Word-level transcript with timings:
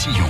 Sillon. 0.00 0.24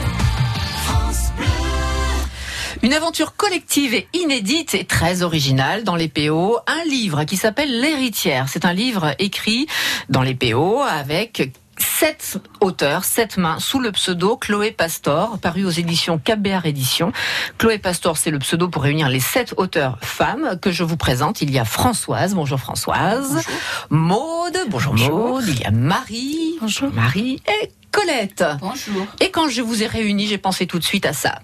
Une 2.83 2.93
aventure 2.93 3.37
collective 3.37 3.95
et 3.95 4.09
inédite 4.15 4.75
et 4.75 4.85
très 4.85 5.23
originale 5.23 5.85
dans 5.85 5.95
les 5.95 6.09
PO, 6.09 6.59
un 6.67 6.85
livre 6.89 7.23
qui 7.23 7.37
s'appelle 7.37 7.81
L'héritière. 7.81 8.47
C'est 8.49 8.65
un 8.65 8.73
livre 8.73 9.15
écrit 9.21 9.69
dans 10.09 10.23
les 10.23 10.35
PO 10.35 10.81
avec 10.81 11.53
sept 11.79 12.39
auteurs, 12.61 13.05
sept 13.05 13.37
mains, 13.37 13.61
sous 13.61 13.79
le 13.79 13.93
pseudo 13.93 14.37
Chloé 14.37 14.73
Pastor, 14.73 15.39
paru 15.39 15.65
aux 15.65 15.71
éditions 15.71 16.19
KBR 16.19 16.67
Éditions. 16.67 17.13
Chloé 17.57 17.79
Pastor, 17.79 18.17
c'est 18.17 18.33
le 18.33 18.41
pseudo 18.41 18.67
pour 18.67 18.83
réunir 18.83 19.09
les 19.09 19.21
sept 19.21 19.55
auteurs 19.57 19.99
femmes 20.03 20.59
que 20.61 20.73
je 20.73 20.83
vous 20.83 20.97
présente. 20.97 21.43
Il 21.43 21.51
y 21.53 21.61
a 21.61 21.65
Françoise, 21.65 22.35
bonjour 22.35 22.59
Françoise. 22.59 23.45
Maude, 23.89 24.59
bonjour, 24.69 24.97
Maude. 24.97 25.45
Il 25.47 25.61
y 25.61 25.65
a 25.65 25.71
Marie, 25.71 26.57
bonjour 26.61 26.93
Marie. 26.93 27.41
Et 27.47 27.71
Colette. 27.93 28.45
Bonjour. 28.61 29.07
Et 29.21 29.31
quand 29.31 29.49
je 29.49 29.63
vous 29.63 29.83
ai 29.83 29.87
réunis, 29.87 30.27
j'ai 30.27 30.39
pensé 30.39 30.67
tout 30.67 30.79
de 30.79 30.85
suite 30.85 31.07
à 31.07 31.13
ça. 31.13 31.41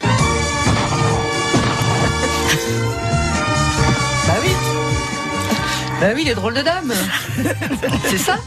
Bah 4.26 4.34
oui. 4.40 4.50
Bah 6.00 6.06
oui, 6.14 6.24
les 6.24 6.34
drôles 6.34 6.54
de 6.54 6.62
dames. 6.62 6.92
c'est 8.06 8.18
ça 8.18 8.38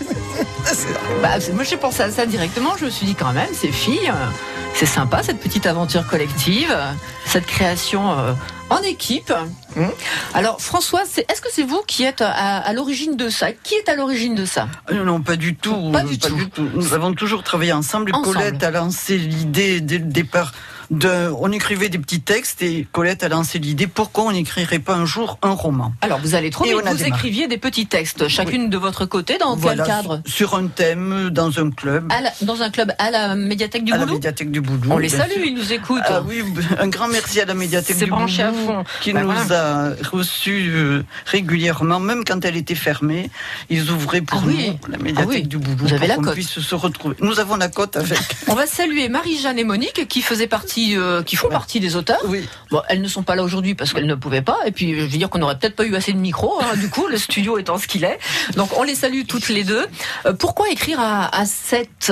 bah, 1.22 1.38
Moi, 1.54 1.64
j'ai 1.64 1.78
pensé 1.78 2.02
à 2.04 2.12
ça 2.12 2.26
directement. 2.26 2.76
Je 2.78 2.86
me 2.86 2.90
suis 2.90 3.06
dit, 3.06 3.16
quand 3.16 3.34
même, 3.34 3.54
ces 3.54 3.72
filles, 3.72 4.10
euh, 4.10 4.26
c'est 4.76 4.86
sympa, 4.86 5.24
cette 5.24 5.40
petite 5.40 5.66
aventure 5.66 6.06
collective, 6.06 6.70
euh, 6.70 6.92
cette 7.26 7.46
création 7.46 8.12
euh, 8.12 8.34
en 8.70 8.80
équipe. 8.80 9.34
Hum. 9.78 9.90
Alors, 10.34 10.62
Françoise, 10.62 11.18
est-ce 11.18 11.42
que 11.42 11.48
c'est 11.52 11.64
vous 11.64 11.82
qui 11.88 12.04
êtes 12.04 12.22
à, 12.22 12.58
à 12.58 12.74
l'origine 12.74 13.16
de 13.16 13.30
ça? 13.30 13.52
Qui 13.52 13.76
est 13.76 13.88
à 13.90 13.96
l'origine 13.96 14.36
de 14.36 14.46
ça? 14.46 14.68
Non, 14.92 15.22
pas 15.22 15.38
du 15.38 15.56
tout. 15.56 15.92
Pas 15.92 16.04
du 16.04 16.20
tout. 16.20 16.38
Nous 16.58 16.94
avons 16.94 17.14
toujours 17.14 17.44
travaillé 17.44 17.72
ensemble. 17.72 18.12
Ensemble. 18.14 18.38
Colette 18.38 18.64
a 18.64 18.72
lancé 18.72 19.18
l'idée 19.18 19.80
dès 19.82 19.98
le 19.98 20.06
départ. 20.06 20.52
De, 20.92 21.32
on 21.40 21.52
écrivait 21.52 21.90
des 21.90 21.98
petits 21.98 22.22
textes 22.22 22.62
et 22.62 22.88
Colette 22.92 23.24
a 23.24 23.30
lancé 23.30 23.58
l'idée 23.60 23.88
pourquoi 23.88 24.26
on 24.26 24.32
n'écrirait 24.32 24.80
pas 24.80 24.94
un 24.96 25.06
jour 25.06 25.40
un 25.42 25.52
roman. 25.52 25.94
Alors, 26.02 26.20
vous 26.20 26.36
allez 26.36 26.50
trop 26.52 26.66
Et 26.66 26.70
vite. 26.70 26.78
on 26.84 26.86
a 26.86 26.92
Vous 26.92 26.98
démarré. 26.98 27.10
écriviez 27.20 27.48
des 27.48 27.58
petits 27.58 27.88
textes, 27.88 28.28
chacune 28.28 28.70
de 28.70 28.78
votre 28.78 29.06
côté, 29.06 29.38
dans 29.38 29.56
Voilà, 29.56 29.84
quel 29.84 29.94
cadre 29.96 30.22
Sur 30.26 30.56
un 30.56 30.68
thème, 30.68 31.30
dans 31.32 31.60
un 31.60 31.72
club, 31.72 32.12
À 32.12 32.22
la- 32.22 32.32
Dans 32.42 32.62
un 32.62 32.70
club 32.70 32.94
à 33.00 33.10
la 33.12 33.36
médiathèque 33.36 33.84
du 33.84 33.94
à 33.94 33.98
la 33.98 34.06
médiathèque 34.06 34.52
du. 34.52 34.62
On 34.90 34.98
les 34.98 35.10
salue, 35.10 35.32
sûr. 35.32 35.46
ils 35.46 35.56
nous 35.56 35.74
écoutent. 35.74 36.02
Ah 36.06 36.22
oui, 36.28 36.44
un 36.80 36.88
grand 36.88 37.08
merci 37.08 37.40
à 37.42 37.46
la 37.46 37.54
médiathèque 37.56 37.98
du 37.98 38.04
à 38.04 38.08
fond. 38.54 38.84
qui 39.02 39.14
Ben 39.14 39.24
nous 39.24 39.32
voilà. 39.32 39.88
a 39.88 39.90
reçus 40.12 40.70
euh, 40.72 41.04
régulièrement, 41.26 42.00
même 42.00 42.24
quand 42.26 42.44
elle 42.46 42.58
était 42.58 42.76
fermée, 42.76 43.30
ils 43.70 43.90
ouvraient 43.92 44.22
pour 44.22 44.42
Ah 44.44 44.48
oui. 44.48 44.72
nous 44.86 44.92
la 44.92 44.98
médiathèque 44.98 45.26
Ah 45.26 45.30
oui. 45.42 45.44
du 45.48 45.58
Boulot 45.58 45.78
Vous 45.80 45.94
avez 45.94 46.00
pour 46.00 46.08
la 46.08 46.16
cote. 46.24 46.34
puisse 46.34 46.60
se 46.60 46.76
retrouver. 46.76 47.16
Nous 47.22 47.40
avons 47.40 47.56
la 47.56 47.70
cote 47.70 47.96
avec. 47.98 48.20
On 48.48 48.54
va 48.54 48.68
saluer 48.68 49.10
Marie-Jeanne 49.10 49.58
et 49.60 49.64
Monique 49.64 50.08
qui 50.08 50.22
faisaient 50.22 50.48
partie, 50.48 50.75
euh, 50.96 51.24
qui 51.24 51.36
font 51.36 51.50
partie 51.50 51.80
des 51.80 51.96
auteurs. 51.96 52.20
Oui. 52.26 52.48
Bon, 52.72 52.82
elles 52.90 53.02
ne 53.02 53.08
sont 53.08 53.24
pas 53.24 53.36
là 53.36 53.44
aujourd'hui 53.44 53.76
parce 53.76 53.94
qu'elles 53.94 54.06
ne 54.06 54.16
pouvaient 54.16 54.42
pas. 54.42 54.60
Et 54.66 54.72
puis, 54.72 54.96
je 54.96 55.02
veux 55.02 55.08
dire 55.08 55.30
qu'on 55.30 55.40
n'aurait 55.40 55.58
peut-être 55.58 55.76
pas 55.76 55.86
eu 55.86 55.96
assez 55.96 56.14
de 56.14 56.18
micros, 56.18 56.60
hein, 56.62 56.76
du 56.78 56.90
coup, 56.90 57.08
le 57.08 57.18
studio 57.18 57.58
étant 57.58 57.78
ce 57.78 57.88
qu'il 57.88 58.04
est. 58.04 58.20
Donc, 58.56 58.78
on 58.78 58.84
les 58.84 58.96
salue 58.96 59.24
toutes 59.28 59.50
les 59.50 59.64
deux. 59.64 59.86
Euh, 60.26 60.34
pourquoi 60.34 60.70
écrire 60.70 61.00
à, 61.00 61.36
à 61.36 61.46
7 61.46 62.12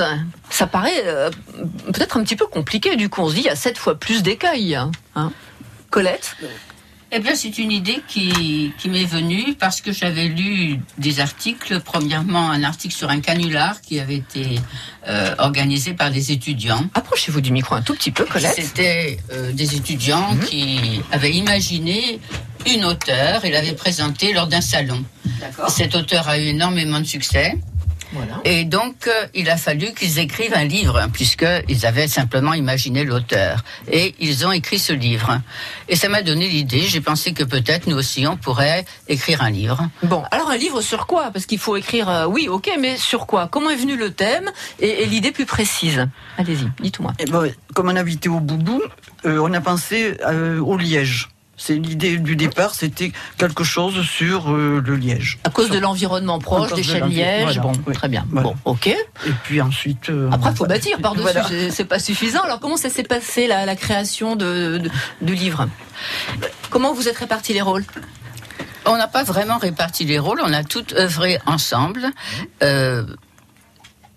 Ça 0.50 0.66
paraît 0.66 1.04
euh, 1.06 1.30
peut-être 1.92 2.16
un 2.16 2.24
petit 2.24 2.36
peu 2.36 2.46
compliqué. 2.46 2.96
Du 2.96 3.08
coup, 3.08 3.22
on 3.22 3.28
se 3.28 3.34
dit, 3.34 3.40
il 3.40 3.46
y 3.46 3.50
a 3.50 3.56
7 3.56 3.78
fois 3.78 3.94
plus 3.94 4.22
d'écueils. 4.22 4.74
Hein? 4.74 5.32
Colette? 5.90 6.36
Eh 7.16 7.20
bien, 7.20 7.36
c'est 7.36 7.58
une 7.58 7.70
idée 7.70 8.00
qui, 8.08 8.72
qui 8.76 8.88
m'est 8.88 9.04
venue 9.04 9.54
parce 9.54 9.80
que 9.80 9.92
j'avais 9.92 10.26
lu 10.26 10.80
des 10.98 11.20
articles. 11.20 11.80
Premièrement, 11.84 12.50
un 12.50 12.64
article 12.64 12.92
sur 12.92 13.08
un 13.08 13.20
canular 13.20 13.80
qui 13.82 14.00
avait 14.00 14.16
été 14.16 14.58
euh, 15.06 15.32
organisé 15.38 15.94
par 15.94 16.10
des 16.10 16.32
étudiants. 16.32 16.84
Approchez-vous 16.92 17.40
du 17.40 17.52
micro 17.52 17.76
un 17.76 17.82
tout 17.82 17.94
petit 17.94 18.10
peu, 18.10 18.24
Colette. 18.24 18.54
C'était 18.56 19.18
euh, 19.30 19.52
des 19.52 19.76
étudiants 19.76 20.36
qui 20.48 21.00
avaient 21.12 21.30
imaginé 21.30 22.18
une 22.66 22.84
auteure 22.84 23.44
et 23.44 23.52
l'avaient 23.52 23.74
présentée 23.74 24.32
lors 24.32 24.48
d'un 24.48 24.60
salon. 24.60 25.04
D'accord. 25.38 25.70
Cet 25.70 25.94
auteur 25.94 26.28
a 26.28 26.36
eu 26.36 26.46
énormément 26.46 26.98
de 26.98 27.04
succès. 27.04 27.56
Voilà. 28.14 28.40
Et 28.44 28.64
donc, 28.64 29.06
euh, 29.06 29.26
il 29.34 29.50
a 29.50 29.56
fallu 29.56 29.92
qu'ils 29.92 30.18
écrivent 30.18 30.54
un 30.54 30.64
livre, 30.64 30.98
hein, 30.98 31.08
puisqu'ils 31.12 31.84
avaient 31.84 32.08
simplement 32.08 32.54
imaginé 32.54 33.04
l'auteur. 33.04 33.64
Et 33.90 34.14
ils 34.20 34.46
ont 34.46 34.52
écrit 34.52 34.78
ce 34.78 34.92
livre. 34.92 35.40
Et 35.88 35.96
ça 35.96 36.08
m'a 36.08 36.22
donné 36.22 36.48
l'idée, 36.48 36.80
j'ai 36.82 37.00
pensé 37.00 37.32
que 37.32 37.44
peut-être 37.44 37.86
nous 37.86 37.96
aussi, 37.96 38.26
on 38.26 38.36
pourrait 38.36 38.84
écrire 39.08 39.42
un 39.42 39.50
livre. 39.50 39.88
Bon, 40.04 40.22
alors 40.30 40.50
un 40.50 40.56
livre 40.56 40.80
sur 40.80 41.06
quoi? 41.06 41.30
Parce 41.32 41.46
qu'il 41.46 41.58
faut 41.58 41.76
écrire, 41.76 42.08
euh, 42.08 42.26
oui, 42.26 42.48
ok, 42.48 42.70
mais 42.80 42.96
sur 42.96 43.26
quoi? 43.26 43.48
Comment 43.50 43.70
est 43.70 43.76
venu 43.76 43.96
le 43.96 44.12
thème? 44.12 44.50
Et, 44.80 45.02
et 45.02 45.06
l'idée 45.06 45.32
plus 45.32 45.46
précise 45.46 46.06
Allez-y, 46.38 46.68
dites-moi. 46.80 47.12
Eh 47.18 47.24
ben, 47.26 47.50
comme 47.74 47.88
on 47.88 47.96
habitait 47.96 48.28
au 48.28 48.40
Boulou, 48.40 48.80
euh, 49.26 49.38
on 49.38 49.52
a 49.52 49.60
pensé 49.60 50.16
euh, 50.26 50.60
au 50.60 50.76
Liège. 50.76 51.28
C'est 51.56 51.74
l'idée 51.76 52.16
du 52.18 52.34
départ, 52.36 52.74
c'était 52.74 53.12
quelque 53.38 53.62
chose 53.64 54.02
sur 54.04 54.50
euh, 54.52 54.82
le 54.84 54.96
Liège. 54.96 55.38
À 55.44 55.50
cause 55.50 55.70
de 55.70 55.78
l'environnement 55.78 56.38
proche, 56.40 56.72
des 56.74 56.82
chênes 56.82 57.08
lièges, 57.08 57.44
voilà, 57.44 57.60
bon, 57.60 57.72
oui. 57.86 57.94
très 57.94 58.08
bien. 58.08 58.26
Voilà. 58.30 58.48
Bon, 58.48 58.56
ok. 58.64 58.88
Et 58.88 58.96
puis 59.44 59.60
ensuite. 59.60 60.10
euh, 60.10 60.28
Après, 60.32 60.50
il 60.50 60.56
faut 60.56 60.64
voilà. 60.64 60.74
bâtir 60.74 60.98
par-dessus, 60.98 61.22
Voilà. 61.22 61.44
c'est- 61.48 61.70
c'est 61.70 61.84
pas 61.84 61.98
suffisant. 62.00 62.40
Alors, 62.42 62.58
comment 62.60 62.76
ça 62.76 62.90
s'est 62.90 63.04
passé, 63.04 63.46
la, 63.46 63.66
la 63.66 63.76
création 63.76 64.34
de, 64.36 64.78
de- 64.78 64.90
du 65.22 65.34
livre? 65.34 65.68
Comment 66.70 66.92
vous 66.92 67.08
êtes 67.08 67.18
répartis 67.18 67.52
les 67.52 67.62
rôles? 67.62 67.84
On 68.86 68.96
n'a 68.96 69.06
pas 69.08 69.22
vraiment 69.22 69.58
réparti 69.58 70.04
les 70.04 70.18
rôles, 70.18 70.40
on 70.44 70.52
a 70.52 70.64
tout 70.64 70.84
œuvré 70.96 71.38
ensemble. 71.46 72.06
Euh, 72.62 73.04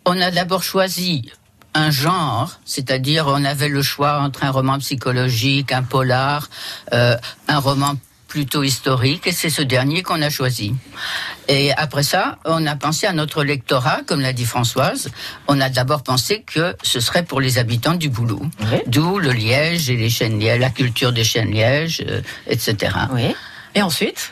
on 0.06 0.20
a 0.20 0.32
d'abord 0.32 0.64
choisi 0.64 1.32
un 1.78 1.92
genre, 1.92 2.60
c'est-à-dire 2.66 3.28
on 3.28 3.46
avait 3.46 3.70
le 3.70 3.84
choix 3.84 4.20
entre 4.22 4.44
un 4.44 4.50
roman 4.52 4.80
psychologique, 4.80 5.72
un 5.72 5.84
polar, 5.84 6.50
euh, 6.94 7.16
un 7.48 7.60
roman 7.60 7.94
plutôt 8.28 8.64
historique, 8.64 9.26
et 9.28 9.32
c'est 9.32 9.50
ce 9.50 9.62
dernier 9.62 10.04
qu'on 10.04 10.22
a 10.22 10.30
choisi. 10.30 10.74
Et 11.48 11.72
après 11.74 12.04
ça, 12.04 12.40
on 12.46 12.66
a 12.66 12.76
pensé 12.76 13.06
à 13.08 13.14
notre 13.14 13.44
lectorat, 13.44 14.02
comme 14.08 14.20
l'a 14.22 14.34
dit 14.34 14.44
Françoise. 14.46 15.10
On 15.48 15.62
a 15.62 15.70
d'abord 15.70 16.04
pensé 16.04 16.44
que 16.54 16.76
ce 16.84 17.00
serait 17.00 17.24
pour 17.24 17.40
les 17.40 17.58
habitants 17.58 17.94
du 17.96 18.10
Boulot, 18.10 18.42
Oui. 18.72 18.80
d'où 18.88 19.20
le 19.20 19.32
liège 19.32 19.90
et 19.90 19.96
les 19.96 20.10
chênes 20.10 20.40
lièges, 20.40 20.60
la 20.60 20.72
culture 20.72 21.14
des 21.14 21.24
chênes 21.24 21.52
lièges, 21.52 22.04
euh, 22.08 22.22
etc. 22.48 22.76
Oui. 23.12 23.34
Et 23.76 23.82
ensuite, 23.82 24.32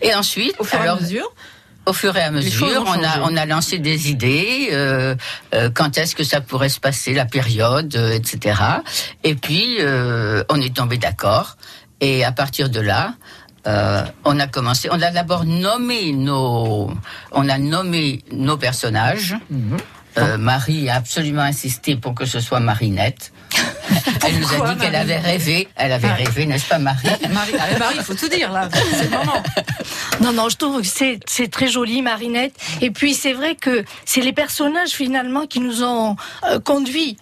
Et 0.00 0.14
ensuite, 0.14 0.54
au 0.58 0.64
fur 0.64 0.82
et 0.82 0.88
à 0.88 0.96
mesure? 0.96 1.30
Au 1.86 1.92
fur 1.92 2.16
et 2.16 2.22
à 2.22 2.30
mesure, 2.30 2.84
on 2.86 3.02
a, 3.02 3.20
on 3.22 3.36
a 3.36 3.46
lancé 3.46 3.78
des 3.78 4.10
idées, 4.10 4.68
euh, 4.72 5.14
euh, 5.54 5.70
quand 5.72 5.98
est-ce 5.98 6.14
que 6.14 6.24
ça 6.24 6.40
pourrait 6.40 6.68
se 6.68 6.80
passer, 6.80 7.12
la 7.12 7.26
période, 7.26 7.94
euh, 7.96 8.12
etc. 8.12 8.60
Et 9.22 9.34
puis, 9.34 9.76
euh, 9.80 10.42
on 10.48 10.60
est 10.60 10.74
tombé 10.74 10.96
d'accord. 10.96 11.56
Et 12.00 12.24
à 12.24 12.32
partir 12.32 12.70
de 12.70 12.80
là, 12.80 13.14
euh, 13.66 14.04
on 14.24 14.38
a 14.40 14.46
commencé. 14.46 14.88
On 14.90 15.00
a 15.00 15.10
d'abord 15.10 15.44
nommé 15.44 16.12
nos, 16.12 16.90
on 17.32 17.48
a 17.48 17.58
nommé 17.58 18.22
nos 18.32 18.56
personnages. 18.56 19.36
Mhm. 19.50 19.76
Euh, 20.16 20.38
Marie 20.38 20.88
a 20.88 20.96
absolument 20.96 21.42
insisté 21.42 21.96
pour 21.96 22.14
que 22.14 22.24
ce 22.24 22.40
soit 22.40 22.60
Marinette. 22.60 23.32
Elle 24.26 24.38
nous 24.40 24.62
a 24.62 24.74
dit 24.74 24.80
qu'elle 24.80 24.94
avait 24.96 25.18
rêvé. 25.18 25.68
Elle 25.76 25.92
avait 25.92 26.08
Ah. 26.10 26.14
rêvé, 26.14 26.46
n'est-ce 26.46 26.66
pas, 26.66 26.78
Marie 26.78 27.08
Marie, 27.30 27.54
allez, 27.58 27.78
Marie, 27.78 27.96
il 27.98 28.02
faut 28.04 28.14
tout 28.14 28.28
dire 28.28 28.50
là, 28.52 28.68
c'est 28.72 29.04
le 29.10 29.16
moment. 29.16 29.42
Non, 30.20 30.32
non, 30.32 30.48
je 30.48 30.56
trouve 30.56 30.80
que 30.80 30.86
c'est 30.86 31.18
c'est 31.26 31.50
très 31.50 31.66
joli, 31.66 32.00
Marinette. 32.00 32.54
Et 32.80 32.90
puis 32.92 33.14
c'est 33.14 33.32
vrai 33.32 33.56
que 33.56 33.84
c'est 34.04 34.20
les 34.20 34.32
personnages 34.32 34.90
finalement 34.90 35.46
qui 35.46 35.58
nous 35.60 35.82
ont 35.82 36.14
euh, 36.48 36.60
conduits. 36.60 37.16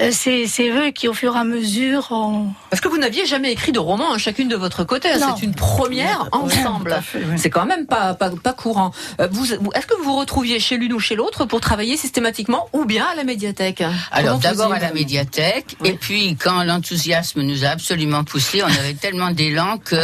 Euh, 0.00 0.10
c'est 0.12 0.46
c'est 0.46 0.68
eux 0.70 0.90
qui, 0.90 1.08
au 1.08 1.14
fur 1.14 1.34
et 1.34 1.38
à 1.38 1.44
mesure, 1.44 2.08
ont... 2.12 2.48
Parce 2.70 2.80
que 2.80 2.88
vous 2.88 2.98
n'aviez 2.98 3.26
jamais 3.26 3.50
écrit 3.52 3.72
de 3.72 3.78
roman, 3.78 4.12
hein, 4.14 4.18
chacune 4.18 4.48
de 4.48 4.56
votre 4.56 4.84
côté. 4.84 5.08
Non. 5.18 5.34
C'est 5.38 5.44
une 5.44 5.54
première 5.54 6.28
Oui, 6.32 6.52
ensemble. 6.54 7.00
oui. 7.14 7.20
C'est 7.36 7.50
quand 7.50 7.66
même 7.66 7.86
pas, 7.86 8.14
pas, 8.14 8.30
pas 8.30 8.52
courant. 8.52 8.92
Euh, 9.20 9.28
Est-ce 9.74 9.86
que 9.86 9.96
vous 9.98 10.04
vous 10.04 10.16
retrouviez 10.16 10.60
chez 10.60 10.76
l'une 10.76 10.92
ou 10.92 11.00
chez 11.00 11.16
l'autre 11.16 11.44
pour 11.46 11.60
travailler 11.60 11.96
systématiquement 11.96 12.68
ou 12.72 12.84
bien 12.84 13.06
à 13.10 13.14
la 13.16 13.24
médiathèque? 13.24 13.82
Alors 14.12 14.38
Comment 14.38 14.38
d'abord 14.38 14.72
à 14.72 14.78
la 14.78 14.92
médiathèque, 14.92 15.76
Oui. 15.80 15.88
et 15.90 15.92
puis 15.94 16.36
quand 16.36 16.62
l'enthousiasme 16.62 17.42
nous 17.42 17.64
a 17.64 17.68
absolument 17.68 18.22
poussé, 18.24 18.62
on 18.62 18.66
avait 18.66 18.94
tellement 19.00 19.30
d'élan 19.32 19.78
que 19.78 19.96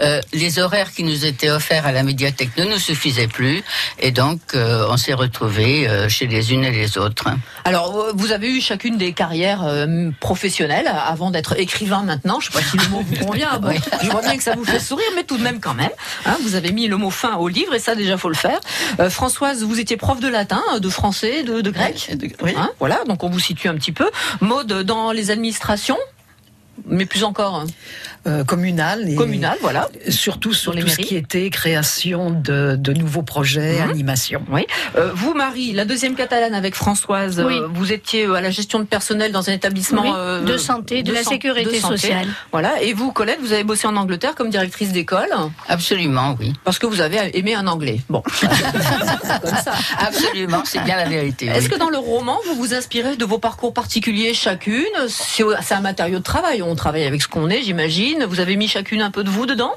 euh, 0.00 0.20
les 0.32 0.58
horaires 0.60 0.92
qui 0.92 1.02
nous 1.02 1.24
étaient 1.24 1.50
offerts 1.50 1.86
à 1.86 1.92
la 1.92 2.02
médiathèque 2.04 2.56
ne 2.56 2.64
nous 2.64 2.78
suffisaient 2.78 3.26
plus, 3.28 3.62
et 3.98 4.12
donc 4.12 4.40
euh, 4.54 4.86
on 4.90 4.96
s'est 4.96 5.14
retrouvés 5.14 5.88
euh, 5.88 6.08
chez 6.08 6.26
les 6.26 6.52
unes 6.52 6.64
et 6.64 6.70
les 6.70 6.98
autres. 6.98 7.28
Alors, 7.64 8.12
vous 8.14 8.32
avez 8.32 8.48
eu 8.56 8.60
chacune 8.60 8.96
des 8.96 9.12
carrières 9.12 9.39
euh, 9.46 10.10
professionnelles 10.20 10.86
avant 10.88 11.30
d'être 11.30 11.58
écrivain 11.58 12.02
maintenant. 12.02 12.40
Je 12.40 12.46
sais 12.46 12.52
pas 12.52 12.62
si 12.64 12.76
le 12.76 12.88
mot 12.88 13.00
vous 13.00 13.24
convient. 13.26 13.58
Bon, 13.60 13.72
Je 14.02 14.10
vois 14.10 14.22
bien 14.22 14.36
que 14.36 14.42
ça 14.42 14.54
vous 14.54 14.64
fait 14.64 14.78
sourire, 14.78 15.06
mais 15.16 15.24
tout 15.24 15.36
de 15.36 15.42
même 15.42 15.60
quand 15.60 15.74
même. 15.74 15.90
Hein, 16.26 16.36
vous 16.42 16.54
avez 16.54 16.72
mis 16.72 16.86
le 16.88 16.96
mot 16.96 17.10
fin 17.10 17.36
au 17.36 17.48
livre 17.48 17.74
et 17.74 17.78
ça 17.78 17.94
déjà 17.94 18.16
faut 18.16 18.28
le 18.28 18.34
faire. 18.34 18.60
Euh, 19.00 19.10
Françoise, 19.10 19.62
vous 19.64 19.78
étiez 19.80 19.96
prof 19.96 20.20
de 20.20 20.28
latin, 20.28 20.62
de 20.78 20.88
français, 20.88 21.42
de, 21.42 21.60
de 21.60 21.70
grec. 21.70 22.06
Et 22.10 22.16
de- 22.16 22.28
oui. 22.42 22.54
Hein, 22.56 22.70
voilà, 22.78 23.00
donc 23.06 23.22
on 23.24 23.30
vous 23.30 23.40
situe 23.40 23.68
un 23.68 23.74
petit 23.74 23.92
peu. 23.92 24.08
Mode 24.40 24.72
dans 24.82 25.12
les 25.12 25.30
administrations, 25.30 25.98
mais 26.86 27.06
plus 27.06 27.24
encore. 27.24 27.64
Euh, 28.26 28.44
communal. 28.44 29.08
Et 29.08 29.14
Communal, 29.14 29.56
voilà. 29.60 29.88
Surtout 30.08 30.52
sur 30.52 30.72
les 30.72 30.82
tout 30.82 30.88
ce 30.88 30.96
qui 30.98 31.16
était 31.16 31.48
création 31.50 32.30
de, 32.30 32.76
de 32.76 32.92
nouveaux 32.92 33.22
projets, 33.22 33.80
Mhm. 33.82 33.90
animation. 33.90 34.42
Oui. 34.50 34.66
Euh, 34.96 35.10
vous, 35.14 35.34
Marie, 35.34 35.72
la 35.72 35.84
deuxième 35.84 36.14
catalane 36.14 36.54
avec 36.54 36.74
Françoise, 36.74 37.42
Oui. 37.46 37.54
euh, 37.58 37.66
vous 37.72 37.92
étiez 37.92 38.24
euh, 38.26 38.34
à 38.34 38.40
la 38.40 38.50
gestion 38.50 38.78
de 38.78 38.84
personnel 38.84 39.32
dans 39.32 39.48
un 39.48 39.52
établissement 39.52 40.02
Oui, 40.02 40.10
euh, 40.14 40.42
de 40.44 40.56
santé, 40.58 41.02
de, 41.02 41.12
la 41.12 41.22
san- 41.22 41.32
sécurité 41.32 41.70
de 41.76 41.80
santé. 41.80 41.96
sociale. 41.96 42.28
Voilà. 42.52 42.82
Et 42.82 42.92
vous, 42.92 43.12
Colette, 43.12 43.38
vous 43.40 43.52
avez 43.52 43.64
bossé 43.64 43.86
en 43.86 43.96
Angleterre 43.96 44.34
comme 44.34 44.50
directrice 44.50 44.92
d'école 44.92 45.28
Absolument, 45.68 46.36
oui. 46.40 46.52
parce 46.64 46.78
que 46.78 46.86
vous 46.86 47.00
avez 47.00 47.36
aimé 47.38 47.54
un 47.54 47.66
anglais. 47.66 48.00
Bon, 48.08 48.22
c'est 48.34 48.46
comme 48.48 49.56
ça. 49.56 49.72
Absolument, 49.98 50.62
c'est 50.64 50.82
bien 50.84 50.96
la 50.96 51.08
vérité. 51.08 51.46
oui. 51.50 51.56
Est-ce 51.56 51.68
que 51.68 51.76
dans 51.78 51.90
le 51.90 51.98
roman, 51.98 52.38
vous 52.46 52.54
vous 52.54 52.74
inspirez 52.74 53.16
de 53.16 53.24
vos 53.24 53.38
parcours 53.38 53.72
particuliers 53.72 54.34
chacune? 54.34 54.84
C'est 55.08 55.74
un 55.74 55.80
matériau 55.80 56.18
de 56.18 56.24
travail. 56.24 56.62
On 56.62 56.74
travaille 56.74 57.04
avec 57.04 57.22
ce 57.22 57.28
qu'on 57.28 57.48
est, 57.50 57.62
j'imagine. 57.62 58.09
Vous 58.18 58.40
avez 58.40 58.56
mis 58.56 58.68
chacune 58.68 59.02
un 59.02 59.10
peu 59.10 59.24
de 59.24 59.30
vous 59.30 59.46
dedans 59.46 59.74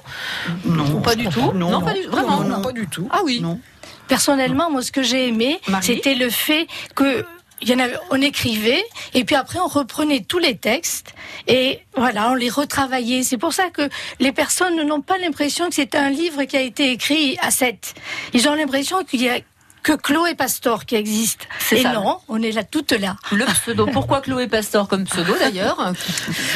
Non, 0.66 0.86
Ou 0.96 1.00
pas 1.00 1.16
du 1.16 1.28
tout 1.28 1.52
Non, 1.54 1.82
pas 1.82 1.94
du 1.94 2.04
Vraiment 2.04 2.42
Non, 2.42 2.58
non, 2.58 2.62
pas 2.62 2.72
du 2.72 2.88
tout. 2.88 3.08
Ah 3.12 3.22
oui. 3.24 3.42
Non. 3.42 3.60
Personnellement, 4.08 4.70
moi, 4.70 4.82
ce 4.82 4.92
que 4.92 5.04
j'ai 5.04 5.28
aimé, 5.28 5.60
c'était 5.82 6.16
le 6.16 6.30
fait 6.30 6.68
que 6.96 7.26
il 7.62 7.70
y 7.70 7.74
en 7.74 7.80
avait, 7.80 7.96
on 8.12 8.22
écrivait 8.22 8.84
et 9.14 9.24
puis 9.24 9.36
après 9.38 9.58
on 9.58 9.68
reprenait 9.68 10.20
tous 10.20 10.40
les 10.40 10.58
textes 10.58 11.14
et 11.48 11.80
voilà, 11.96 12.32
on 12.32 12.34
les 12.34 12.50
retravaillait. 12.50 13.24
C'est 13.24 13.38
pour 13.38 13.54
ça 13.54 13.70
que 13.70 13.90
les 14.20 14.34
personnes 14.34 14.82
n'ont 14.86 15.02
pas 15.02 15.18
l'impression 15.18 15.70
que 15.70 15.76
c'est 15.76 15.96
un 15.96 16.10
livre 16.10 16.44
qui 16.44 16.58
a 16.58 16.62
été 16.62 16.92
écrit 16.92 17.38
à 17.42 17.52
7. 17.52 17.96
Ils 18.34 18.50
ont 18.50 18.54
l'impression 18.54 19.04
qu'il 19.06 19.22
y 19.22 19.30
a 19.30 19.40
que 19.84 19.94
Chloé 19.94 20.36
Pastor 20.36 20.86
qui 20.86 20.96
existe. 20.96 21.48
C'est 21.60 21.80
Et 21.80 21.84
ça. 21.84 21.94
non, 21.94 22.20
on 22.30 22.42
est 22.42 22.52
là 22.52 22.64
toutes 22.64 22.92
là. 22.94 23.18
Le 23.32 23.46
pseudo. 23.46 23.86
Pourquoi 23.88 24.22
Chloé 24.22 24.48
Pastor 24.48 24.88
comme 24.88 25.04
pseudo 25.06 25.36
d'ailleurs? 25.40 25.94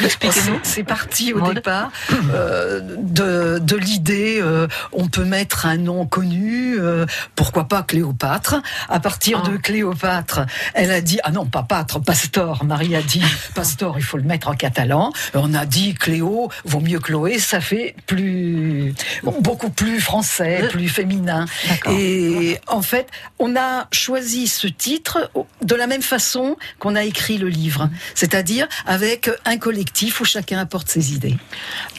Expliquez-nous. 0.02 0.58
C'est 0.62 0.84
parti 0.84 1.32
au 1.32 1.52
départ 1.52 1.90
euh, 2.32 2.80
de, 2.98 3.58
de 3.58 3.76
l'idée, 3.76 4.38
euh, 4.40 4.66
on 4.92 5.08
peut 5.08 5.24
mettre 5.24 5.66
un 5.66 5.76
nom 5.76 6.06
connu, 6.06 6.76
euh, 6.78 7.06
pourquoi 7.34 7.64
pas 7.68 7.82
Cléopâtre. 7.82 8.56
À 8.88 9.00
partir 9.00 9.42
Ah. 9.44 9.48
de 9.50 9.56
Cléopâtre, 9.56 10.40
elle 10.74 10.90
a 10.90 11.00
dit, 11.00 11.18
ah 11.22 11.30
non, 11.30 11.44
pas 11.46 11.62
Pâtre, 11.62 12.00
Pastor. 12.00 12.64
Marie 12.64 12.96
a 12.96 13.02
dit, 13.02 13.22
Pastor, 13.54 13.98
il 13.98 14.02
faut 14.04 14.16
le 14.16 14.22
mettre 14.22 14.48
en 14.48 14.54
catalan. 14.54 15.12
On 15.34 15.52
a 15.54 15.66
dit 15.66 15.94
Cléo, 15.94 16.50
vaut 16.64 16.80
mieux 16.80 16.98
Chloé, 17.00 17.38
ça 17.38 17.60
fait 17.60 17.94
plus, 18.06 18.94
bon, 19.22 19.36
beaucoup 19.40 19.70
plus 19.70 20.00
français, 20.00 20.66
plus 20.70 20.88
féminin. 20.88 21.44
D'accord. 21.68 21.92
Et 21.98 22.58
en 22.66 22.82
fait, 22.82 23.08
on 23.38 23.56
a 23.56 23.86
choisi 23.92 24.48
ce 24.48 24.66
titre 24.66 25.30
de 25.62 25.74
la 25.74 25.86
même 25.86 26.02
façon 26.02 26.56
qu'on 26.78 26.96
a 26.96 27.04
écrit 27.04 27.38
le 27.38 27.48
livre, 27.48 27.88
c'est-à-dire 28.14 28.66
avec 28.86 29.30
un 29.44 29.58
collectif 29.58 30.20
où 30.20 30.24
chacun 30.24 30.58
apporte 30.58 30.88
ses 30.88 31.14
idées. 31.14 31.36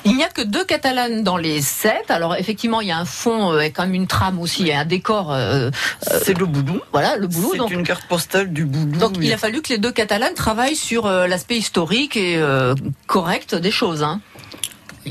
Il 0.05 0.15
n'y 0.15 0.23
a 0.23 0.29
que 0.29 0.41
deux 0.41 0.63
catalanes 0.65 1.23
dans 1.23 1.37
les 1.37 1.61
sept. 1.61 2.09
Alors 2.09 2.35
effectivement, 2.35 2.81
il 2.81 2.87
y 2.87 2.91
a 2.91 2.97
un 2.97 3.05
fond 3.05 3.51
euh, 3.53 3.57
avec 3.59 3.75
quand 3.75 3.83
même 3.83 3.93
une 3.95 4.07
trame 4.07 4.39
aussi, 4.39 4.67
et 4.67 4.75
un 4.75 4.85
décor. 4.85 5.31
euh, 5.33 5.69
C'est 6.01 6.37
le 6.37 6.45
boulot. 6.45 6.81
voilà, 6.91 7.15
le 7.15 7.27
boulot. 7.27 7.67
C'est 7.67 7.73
une 7.73 7.83
carte 7.83 8.05
postale 8.07 8.51
du 8.51 8.65
boulot. 8.65 8.97
donc 8.99 9.17
il 9.21 9.31
a 9.33 9.37
fallu 9.37 9.61
que 9.61 9.69
les 9.69 9.77
deux 9.77 9.91
catalanes 9.91 10.33
travaillent 10.33 10.75
sur 10.75 11.05
euh, 11.05 11.27
l'aspect 11.27 11.57
historique 11.57 12.15
et 12.17 12.37
euh, 12.37 12.75
correct 13.07 13.55
des 13.55 13.71
choses, 13.71 14.03
hein, 14.03 14.21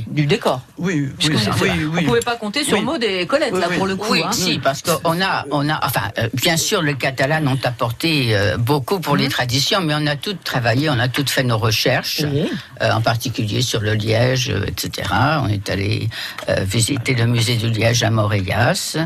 du 0.07 0.27
décor. 0.27 0.61
Oui, 0.79 1.09
Puisque 1.19 1.33
oui, 1.35 1.39
vous, 1.51 1.65
oui, 1.65 1.85
vous 1.85 1.97
oui. 1.97 2.05
pouvez 2.07 2.21
pas 2.21 2.37
compter 2.37 2.65
sur 2.65 2.79
Oui. 2.79 2.85
Maud 2.85 3.03
et 3.03 3.27
Colette 3.27 3.53
Oui, 3.53 3.61
là 3.61 3.67
oui. 3.71 3.77
pour 3.77 3.87
le 3.87 3.97
coup. 3.97 4.13
Oui, 4.13 4.23
hein. 4.25 4.33
si, 4.33 4.59
parce 4.59 4.83
qu'on 4.83 5.21
a, 5.21 5.45
on 5.51 5.69
a, 5.69 5.85
enfin, 5.85 6.11
euh, 6.19 6.29
bien 6.35 6.57
sûr, 6.57 6.83
les 6.83 6.95
Catalans 6.95 7.47
ont 7.47 7.59
apporté 7.65 8.37
euh, 8.37 8.57
beaucoup 8.57 9.01
pour 9.01 9.15
Mhm. 9.15 9.21
les 9.21 9.29
traditions, 9.29 9.81
mais 9.81 9.95
on 9.97 10.07
a 10.07 10.17
toutes 10.17 10.45
travaillé, 10.45 10.89
on 10.91 10.99
a 10.99 11.09
toutes 11.09 11.31
fait 11.31 11.43
nos 11.45 11.59
recherches, 11.59 12.23
euh, 12.23 12.93
en 12.93 13.01
particulier 13.01 13.63
sur 13.63 13.81
le 13.81 13.95
Liège, 13.95 14.51
euh, 14.51 14.65
etc. 14.67 15.09
On 15.43 15.49
est 15.49 15.69
allé 15.71 16.09
euh, 16.49 16.65
visiter 16.65 17.15
le 17.15 17.27
musée 17.27 17.57
du 17.57 17.69
Liège 17.71 18.03
à 18.03 18.11
Moréas. 18.11 18.97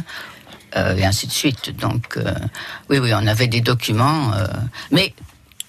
euh, 0.74 0.96
et 0.96 1.04
ainsi 1.04 1.26
de 1.26 1.32
suite. 1.32 1.76
Donc, 1.78 2.16
euh, 2.16 2.32
oui, 2.88 2.98
oui, 2.98 3.12
on 3.14 3.26
avait 3.26 3.46
des 3.46 3.60
documents, 3.60 4.32
euh, 4.34 4.46
mais 4.90 5.12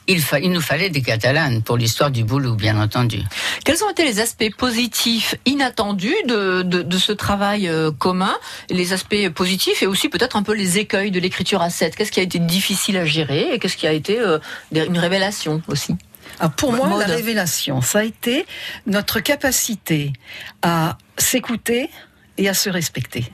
il, 0.08 0.22
fa- 0.22 0.40
il 0.40 0.52
nous 0.52 0.62
fallait 0.62 0.90
des 0.90 1.02
Catalanes 1.02 1.62
pour 1.62 1.78
l'histoire 1.78 2.12
du 2.12 2.24
boulot, 2.24 2.56
bien 2.56 2.80
entendu. 2.82 3.20
Quels 3.66 3.84
ont 3.84 3.90
été 3.90 4.04
les 4.06 4.20
aspects 4.20 4.50
positifs 4.58 5.36
inattendus 5.46 6.16
de, 6.28 6.62
de, 6.64 6.82
de 6.82 6.98
ce 6.98 7.12
travail 7.12 7.68
euh, 7.68 7.92
commun, 7.92 8.36
les 8.70 8.94
aspects 8.94 9.30
positifs 9.30 9.82
et 9.84 9.88
aussi 9.88 10.10
peut-être 10.10 10.36
un 10.36 10.44
peu 10.44 10.54
les 10.54 10.78
écueils 10.80 11.12
de 11.12 11.20
l'écriture 11.20 11.62
à 11.62 11.70
7 11.70 11.96
Qu'est-ce 11.96 12.12
qui 12.12 12.20
a 12.20 12.24
été 12.24 12.40
difficile 12.40 12.98
à 12.98 13.06
gérer 13.06 13.54
et 13.54 13.60
qu'est-ce 13.60 13.78
qui 13.78 13.88
a 13.88 13.94
été 13.94 14.20
euh, 14.20 14.40
une 14.72 14.98
révélation 14.98 15.62
aussi? 15.68 15.96
Ah, 16.40 16.50
pour 16.50 16.74
moi, 16.74 16.88
Maud. 16.88 17.00
la 17.00 17.06
révélation, 17.06 17.82
ça 17.82 18.00
a 18.00 18.04
été 18.04 18.46
notre 18.88 19.20
capacité 19.20 20.14
à 20.62 20.98
s'écouter 21.18 21.90
et 22.38 22.50
à 22.50 22.54
se 22.54 22.70
respecter. 22.70 23.26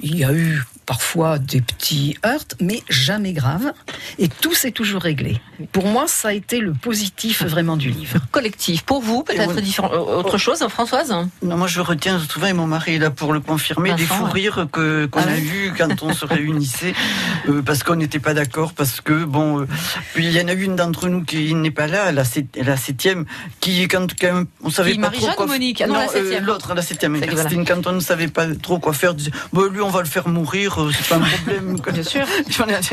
Il 0.00 0.16
y 0.16 0.24
a 0.24 0.32
eu 0.32 0.62
parfois 0.86 1.38
des 1.38 1.62
petits 1.62 2.16
heurts, 2.26 2.44
mais 2.60 2.82
jamais 2.90 3.32
graves, 3.32 3.72
et 4.18 4.28
tout 4.28 4.52
s'est 4.54 4.70
toujours 4.70 5.00
réglé. 5.00 5.40
Pour 5.72 5.86
moi, 5.86 6.04
ça 6.06 6.28
a 6.28 6.32
été 6.34 6.58
le 6.60 6.72
positif 6.74 7.42
vraiment 7.42 7.78
du 7.78 7.88
livre. 7.90 8.18
Collectif. 8.32 8.82
Pour 8.82 9.00
vous, 9.00 9.22
peut-être 9.22 9.56
euh, 9.82 9.98
autre 9.98 10.36
chose, 10.36 10.60
hein, 10.60 10.68
Françoise? 10.68 11.14
Non, 11.42 11.56
moi 11.56 11.68
je 11.68 11.80
retiens 11.80 12.18
souvent, 12.18 12.48
et 12.48 12.52
mon 12.52 12.66
mari 12.66 12.96
est 12.96 12.98
là 12.98 13.10
pour 13.10 13.32
le 13.32 13.40
confirmer, 13.40 13.94
des 13.94 14.04
fous 14.04 14.24
ouais. 14.24 14.30
rires 14.32 14.66
que, 14.70 15.06
qu'on 15.06 15.20
Ah 15.22 15.30
a 15.32 15.38
eu 15.38 15.72
quand 15.78 16.02
on 16.02 16.12
se 16.12 16.26
réunissait, 16.26 16.92
euh, 17.48 17.62
parce 17.62 17.82
qu'on 17.82 17.96
n'était 17.96 18.18
pas 18.18 18.34
d'accord, 18.34 18.74
parce 18.74 19.00
que, 19.00 19.24
bon, 19.24 19.60
euh, 19.62 19.66
puis 20.12 20.26
il 20.26 20.32
y 20.32 20.40
en 20.40 20.48
a 20.48 20.52
une 20.52 20.76
d'entre 20.76 21.08
nous 21.08 21.22
qui 21.24 21.54
n'est 21.54 21.70
pas 21.70 21.86
là, 21.86 22.12
la, 22.12 22.24
sept- 22.24 22.58
la 22.62 22.76
septième, 22.76 23.24
qui, 23.60 23.88
quand, 23.88 24.08
quand 24.20 24.44
on 24.62 24.68
savait 24.68 24.92
Qui, 24.92 24.96
pas 24.98 25.06
Marie-Jeanne 25.06 25.28
trop 25.30 25.36
quoi 25.36 25.46
Monique? 25.46 25.80
Ah 25.80 25.86
non, 25.86 25.94
la 25.94 26.02
euh, 26.02 26.12
septième. 26.12 26.44
l'autre, 26.44 26.74
la 26.74 26.82
septième, 26.82 27.18
C'est- 27.18 27.26
Christine, 27.26 27.64
quand 27.64 27.86
on 27.86 27.92
ne 27.92 28.00
savait 28.00 28.28
pas 28.28 28.46
trop 28.54 28.78
quoi 28.78 28.92
faire, 28.92 29.14
disait, 29.14 29.30
bon, 29.54 29.70
lui 29.70 29.80
on 29.80 29.88
va 29.88 30.00
le 30.00 30.06
faire 30.08 30.28
mourir, 30.28 30.82
euh, 30.82 30.90
c'est 30.92 31.08
pas 31.08 31.16
un 31.16 31.20
problème. 31.20 31.76
Bien 31.92 32.02
sûr. 32.02 32.26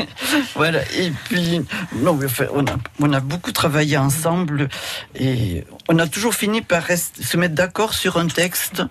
voilà, 0.54 0.80
et 0.96 1.10
puis, 1.24 1.60
non, 1.96 2.18
on, 2.54 2.66
a, 2.66 2.76
on 3.00 3.12
a 3.12 3.20
beaucoup 3.20 3.52
travaillé 3.52 3.96
ensemble 3.98 4.68
et 5.14 5.64
on 5.88 5.98
a 5.98 6.06
toujours 6.06 6.34
fini 6.34 6.62
par 6.62 6.84
se 6.86 7.36
mettre 7.36 7.54
d'accord 7.54 7.94
sur 7.94 8.16
un 8.16 8.26
texte, 8.28 8.82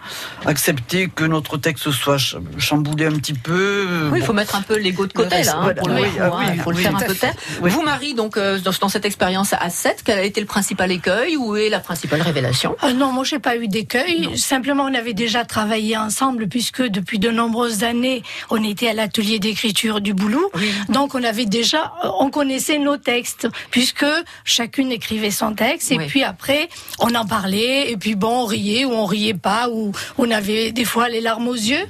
accepter 0.45 1.09
que 1.13 1.23
notre 1.23 1.57
texte 1.57 1.91
soit 1.91 2.19
ch- 2.19 2.35
chamboulé 2.57 3.06
un 3.06 3.13
petit 3.13 3.33
peu. 3.33 3.88
Oui, 4.12 4.18
il 4.18 4.19
Bon, 4.21 4.25
faut 4.27 4.33
mettre 4.33 4.56
un 4.56 4.62
peu 4.62 4.77
l'ego 4.77 5.07
de 5.07 5.13
côté, 5.13 5.35
reste, 5.38 5.51
là, 5.51 5.57
hein, 5.57 5.62
voilà. 5.63 5.81
pour 5.81 5.88
le, 5.89 5.95
Oui, 5.95 6.09
coup, 6.09 6.18
ah 6.19 6.25
hein, 6.25 6.31
oui, 6.39 6.45
il 6.56 6.62
faut 6.62 6.71
le 6.71 6.77
faire 6.77 6.95
un 6.95 7.00
peu 7.00 7.15
taire. 7.15 7.33
Oui. 7.62 7.69
Vous, 7.71 7.81
Marie, 7.81 8.13
donc, 8.13 8.38
euh, 8.38 8.59
dans, 8.59 8.71
dans 8.79 8.89
cette 8.89 9.06
expérience 9.06 9.53
à 9.53 9.69
7, 9.69 10.01
quel 10.03 10.19
a 10.19 10.23
été 10.23 10.39
le 10.41 10.47
principal 10.47 10.91
écueil 10.91 11.38
ou 11.38 11.56
est 11.56 11.69
la 11.69 11.79
principale 11.79 12.21
révélation? 12.21 12.75
Ah 12.81 12.94
non, 12.94 13.12
moi 13.12 13.23
j'ai 13.23 13.39
pas 13.39 13.56
eu 13.56 13.68
d'écueil. 13.68 14.38
Simplement, 14.38 14.83
on 14.83 14.94
avait 14.94 15.13
déjà 15.13 15.45
travaillé 15.45 15.97
ensemble 15.97 16.47
puisque 16.47 16.81
depuis 16.81 17.19
de 17.19 17.29
nombreuses 17.62 17.84
années, 17.84 18.24
on 18.50 18.63
était 18.63 18.88
à 18.88 18.94
l'atelier 18.94 19.38
d'écriture 19.40 20.02
du 20.02 20.13
Boulou. 20.13 20.50
Donc 20.90 21.13
on 21.16 21.24
avait 21.24 21.46
déjà, 21.46 21.94
on 22.19 22.30
connaissait 22.30 22.80
nos 22.80 22.97
textes 22.97 23.47
puisque 23.69 24.06
chacune 24.45 24.92
écrivait 24.92 25.31
son 25.31 25.54
texte 25.54 25.92
et 25.92 25.97
Oui. 25.97 26.07
puis 26.07 26.24
après 26.24 26.69
on 27.00 27.14
en 27.14 27.26
parlait 27.26 27.92
et 27.92 27.97
puis 27.97 28.16
bon 28.16 28.44
on 28.44 28.45
riait 28.45 28.85
ou 28.85 28.92
on 28.94 29.06
riait 29.06 29.33
pas 29.35 29.69
ou 29.69 29.92
on 30.18 30.31
avait 30.31 30.71
des 30.71 30.85
fois 30.85 31.07
les 31.09 31.21
larmes 31.21 31.47
aux 31.47 31.54
yeux. 31.54 31.85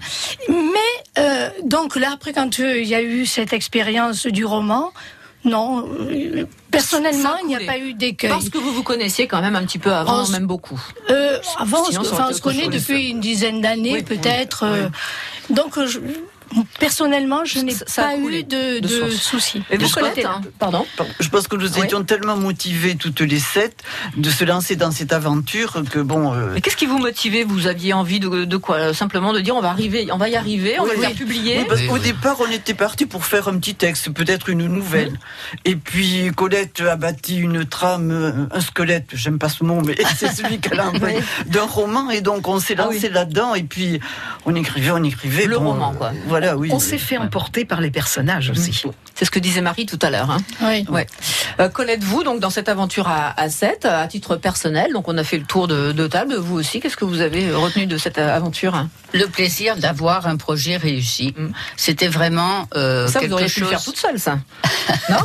Mais 0.50 1.19
euh, 1.19 1.50
donc 1.63 1.95
là 1.95 2.10
après 2.13 2.34
quand 2.34 2.60
euh, 2.60 2.79
il 2.79 2.88
y 2.88 2.95
a 2.95 3.01
eu 3.01 3.25
cette 3.25 3.53
expérience 3.53 4.25
du 4.27 4.43
roman, 4.45 4.91
non, 5.43 5.88
euh, 6.12 6.45
personnellement 6.69 7.36
il 7.43 7.48
n'y 7.48 7.55
a 7.55 7.60
pas 7.65 7.77
eu 7.79 7.93
d'écueil. 7.93 8.29
Parce 8.29 8.50
que 8.50 8.57
vous 8.60 8.74
vous 8.74 8.84
connaissiez 8.84 9.25
quand 9.27 9.41
même 9.41 9.55
un 9.55 9.63
petit 9.63 9.79
peu 9.79 9.91
avant, 9.91 10.24
On 10.25 10.27
même 10.27 10.45
beaucoup. 10.45 10.79
Euh, 11.10 11.39
avant, 11.57 11.84
Sinon, 11.86 12.01
on, 12.03 12.13
enfin, 12.13 12.27
on 12.29 12.34
se 12.34 12.41
connaît 12.41 12.67
depuis 12.67 13.10
une 13.10 13.19
dizaine 13.22 13.60
d'années, 13.62 13.93
Oui, 13.93 14.03
peut-être. 14.03 14.65
Donc, 15.51 15.79
je- 15.86 16.00
personnellement, 16.79 17.46
je 17.46 17.60
n'ai 17.60 17.74
pas 17.96 18.15
eu 18.17 18.43
de, 18.43 18.79
de 18.79 19.05
de 19.05 19.10
soucis. 19.12 19.62
Et 19.70 19.77
vous, 19.77 19.86
hein 20.25 20.41
Pardon 20.60 20.86
Je 21.20 21.29
pense 21.29 21.48
que 21.48 21.55
nous 21.55 21.72
Oui. 21.77 21.86
étions 21.86 22.03
tellement 22.03 22.36
motivés 22.38 22.96
toutes 22.96 23.22
les 23.22 23.39
sept 23.39 23.84
de 24.17 24.29
se 24.29 24.43
lancer 24.43 24.75
dans 24.75 24.91
cette 24.91 25.13
aventure 25.13 25.81
que 25.89 26.00
bon. 26.00 26.34
euh, 26.34 26.51
Mais 26.53 26.62
qu'est-ce 26.62 26.75
qui 26.77 26.86
vous 26.86 26.98
motivait 26.98 27.43
Vous 27.43 27.67
aviez 27.67 27.93
envie 27.93 28.20
de, 28.20 28.46
de 28.46 28.58
quoi? 28.58 28.93
Simplement 28.93 29.34
de 29.34 29.39
dire 29.39 29.55
on 29.55 29.62
va 29.62 29.70
arriver, 29.70 30.08
on 30.12 30.17
va 30.17 30.29
y 30.29 30.36
arriver, 30.36 30.75
on 30.79 30.84
Oui, 30.84 30.89
va 30.89 30.93
le 30.96 31.00
oui. 31.01 31.05
faire 31.08 31.15
publier. 31.15 31.58
Oui, 31.60 31.65
parce 31.67 31.81
oui. 31.89 32.00
départ, 32.01 32.38
on 32.39 32.51
était 32.51 32.74
parti 32.74 33.05
pour 33.05 33.25
faire 33.25 33.48
un 33.48 33.58
petit 33.58 33.75
texte, 33.75 34.10
peut-être 34.12 34.50
une 34.50 34.65
nouvelle. 34.67 35.17
Et 35.65 35.75
puis 35.75 36.31
Colette 36.36 36.81
a 36.81 36.96
bâti 36.96 37.38
une 37.38 37.65
trame, 37.65 38.12
euh, 38.12 38.31
un 38.51 38.62
squelette, 38.62 39.10
j'aime 39.13 39.39
pas 39.39 39.50
ce 39.50 39.63
mot, 39.63 39.81
mais 39.81 39.96
c'est 40.17 40.34
celui 40.34 40.60
qu'elle 40.60 40.79
a 40.79 40.89
envoyé, 40.89 41.20
d'un 41.48 41.63
roman. 41.65 42.10
Et 42.10 42.22
donc 42.22 42.48
on 42.48 42.60
s'est 42.60 42.75
Ah 42.77 42.84
lancé 42.86 43.08
oui. 43.08 43.13
là-dedans. 43.13 43.55
Et 43.55 43.63
puis 43.63 44.00
on 44.46 44.55
écrivait, 44.55 44.91
on 44.91 45.03
écrivait. 45.03 45.46
Le 45.46 45.58
bon, 45.58 45.70
roman, 45.72 45.91
euh, 45.93 45.98
quoi. 45.98 46.12
Voilà. 46.27 46.40
Voilà, 46.41 46.57
oui. 46.57 46.69
On 46.71 46.79
s'est 46.79 46.98
fait 46.98 47.17
emporter 47.17 47.65
par 47.65 47.81
les 47.81 47.91
personnages 47.91 48.50
aussi. 48.50 48.81
C'est 49.15 49.25
ce 49.25 49.31
que 49.31 49.39
disait 49.39 49.62
Marie 49.62 49.86
tout 49.86 50.00
à 50.01 50.10
l'heure. 50.10 50.31
Hein. 50.31 50.38
Oui. 50.62 50.86
Ouais. 50.89 51.05
Euh, 51.60 51.69
Colette, 51.69 52.03
vous, 52.03 52.24
donc 52.24 52.39
dans 52.39 52.50
cette 52.50 52.69
aventure 52.69 53.07
à, 53.07 53.39
à 53.39 53.50
7, 53.50 53.86
à 53.86 54.07
titre 54.07 54.36
personnel, 54.36 54.93
donc 54.93 55.07
on 55.07 55.17
a 55.17 55.24
fait 55.24 55.38
le 55.38 55.43
tour 55.45 55.67
de, 55.67 55.91
de 55.91 56.07
table. 56.07 56.36
Vous 56.36 56.55
aussi, 56.57 56.79
qu'est-ce 56.79 56.98
que 56.98 57.05
vous 57.05 57.21
avez 57.21 57.51
retenu 57.53 57.86
de 57.86 57.98
cette 57.98 58.17
aventure? 58.17 58.88
Le 59.13 59.25
plaisir 59.27 59.75
d'avoir 59.77 60.25
un 60.27 60.38
projet 60.38 60.77
réussi. 60.77 61.33
Mm. 61.38 61.48
C'était 61.77 62.07
vraiment 62.07 62.67
euh, 62.75 63.07
Ça, 63.07 63.19
quelque 63.19 63.29
vous 63.29 63.33
auriez 63.36 63.48
pu 63.48 63.51
chose. 63.60 63.63
le 63.63 63.67
faire 63.69 63.83
toute 63.83 63.98
seule, 63.98 64.19
ça. 64.19 64.39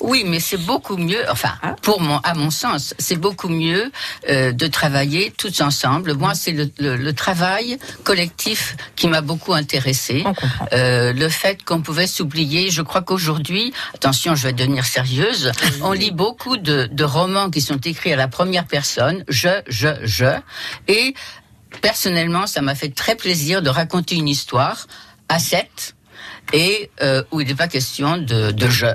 Oui, 0.00 0.24
mais 0.26 0.38
c'est 0.40 0.56
beaucoup 0.58 0.96
mieux. 0.96 1.22
Enfin, 1.30 1.52
Ah. 1.62 1.74
pour 1.82 2.00
mon, 2.00 2.18
à 2.18 2.34
mon 2.34 2.50
sens, 2.50 2.94
c'est 2.98 3.16
beaucoup 3.16 3.48
mieux 3.48 3.90
euh, 4.30 4.52
de 4.52 4.66
travailler 4.68 5.32
tous 5.36 5.60
ensemble. 5.60 6.14
Moi, 6.14 6.34
c'est 6.34 6.52
le, 6.52 6.70
le- 6.78 6.96
le 6.96 7.12
travail 7.12 7.78
collectif 8.04 8.76
qui 8.94 9.08
m'a 9.08 9.20
beaucoup 9.22 9.54
intéressé. 9.54 10.22
On 10.24 10.34
comprend. 10.34 10.47
Euh, 10.72 11.12
le 11.12 11.28
fait 11.28 11.64
qu'on 11.64 11.80
pouvait 11.80 12.06
s'oublier. 12.06 12.70
Je 12.70 12.82
crois 12.82 13.02
qu'aujourd'hui, 13.02 13.72
attention, 13.94 14.34
je 14.34 14.44
vais 14.44 14.52
devenir 14.52 14.84
sérieuse. 14.84 15.52
On 15.82 15.92
lit 15.92 16.10
beaucoup 16.10 16.56
de, 16.56 16.88
de 16.90 17.04
romans 17.04 17.50
qui 17.50 17.60
sont 17.60 17.78
écrits 17.78 18.12
à 18.12 18.16
la 18.16 18.28
première 18.28 18.66
personne, 18.66 19.24
je, 19.28 19.62
je, 19.68 19.88
je, 20.02 20.38
et 20.86 21.14
personnellement, 21.80 22.46
ça 22.46 22.60
m'a 22.60 22.74
fait 22.74 22.94
très 22.94 23.14
plaisir 23.14 23.62
de 23.62 23.70
raconter 23.70 24.16
une 24.16 24.28
histoire 24.28 24.86
à 25.28 25.38
sept 25.38 25.94
et 26.52 26.90
euh, 27.02 27.22
où 27.30 27.40
il 27.40 27.48
n'est 27.48 27.54
pas 27.54 27.68
question 27.68 28.16
de, 28.16 28.50
de 28.50 28.68
je, 28.68 28.86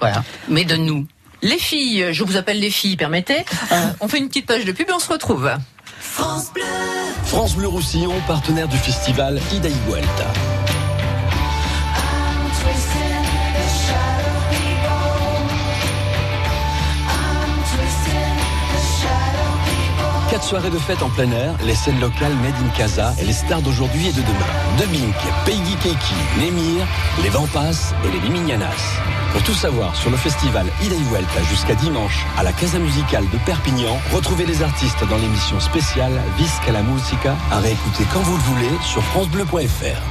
voilà, 0.00 0.24
mais 0.48 0.64
de 0.64 0.76
nous. 0.76 1.06
Les 1.42 1.58
filles, 1.58 2.12
je 2.12 2.24
vous 2.24 2.36
appelle 2.36 2.58
les 2.58 2.70
filles, 2.70 2.96
permettez. 2.96 3.44
Euh, 3.72 3.86
on 4.00 4.08
fait 4.08 4.18
une 4.18 4.28
petite 4.28 4.46
page 4.46 4.64
de 4.64 4.72
pub 4.72 4.88
et 4.88 4.92
on 4.92 4.98
se 4.98 5.12
retrouve. 5.12 5.50
France 6.00 7.56
Bleu 7.56 7.68
Roussillon, 7.68 8.14
partenaire 8.26 8.68
du 8.68 8.78
festival 8.78 9.40
Ida 9.52 9.68
Soirées 20.44 20.68
de 20.68 20.76
fête 20.76 21.02
en 21.02 21.08
plein 21.08 21.30
air, 21.32 21.54
les 21.64 21.74
scènes 21.74 21.98
locales 22.00 22.34
Made 22.42 22.52
in 22.62 22.68
Casa 22.76 23.14
et 23.18 23.24
les 23.24 23.32
stars 23.32 23.62
d'aujourd'hui 23.62 24.08
et 24.08 24.12
de 24.12 24.20
demain. 24.20 24.78
De 24.78 24.84
Bink, 24.92 25.14
Peggy 25.46 25.74
Keiki, 25.76 26.14
Nemir, 26.38 26.86
les 27.22 27.30
Vampas 27.30 27.94
et 28.04 28.12
les 28.12 28.20
Limignanas. 28.20 29.00
Pour 29.32 29.42
tout 29.42 29.54
savoir 29.54 29.96
sur 29.96 30.10
le 30.10 30.18
festival 30.18 30.66
Ida 30.82 30.96
Vuelta 31.08 31.42
jusqu'à 31.48 31.74
dimanche 31.74 32.26
à 32.36 32.42
la 32.42 32.52
Casa 32.52 32.78
Musicale 32.78 33.24
de 33.32 33.38
Perpignan, 33.46 33.96
retrouvez 34.12 34.44
les 34.44 34.62
artistes 34.62 35.02
dans 35.08 35.16
l'émission 35.16 35.58
spéciale 35.60 36.12
Visca 36.36 36.72
la 36.72 36.82
Musica 36.82 37.34
à 37.50 37.60
réécouter 37.60 38.04
quand 38.12 38.20
vous 38.20 38.36
le 38.36 38.42
voulez 38.42 38.78
sur 38.82 39.02
francebleu.fr. 39.02 40.02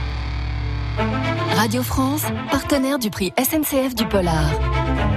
Radio 1.55 1.83
France, 1.83 2.23
partenaire 2.49 2.97
du 2.97 3.11
prix 3.11 3.33
SNCF 3.37 3.93
du 3.93 4.07
Polar. 4.07 4.49